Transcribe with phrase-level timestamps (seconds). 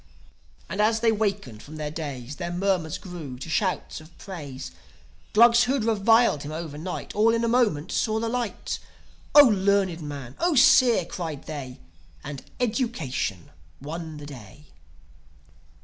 [0.67, 4.71] And, as they wakened from their daze, Their murmurs grew to shouts of praise.
[5.31, 8.79] Glugs who'd reviled him overnight All in a moment saw the light.
[9.35, 10.35] "O learned man!
[10.39, 11.79] 0 seer!" cried they....
[12.23, 14.63] And education won the day.